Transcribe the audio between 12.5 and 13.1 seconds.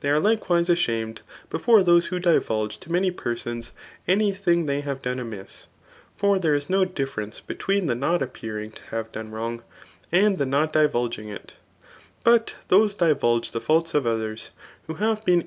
those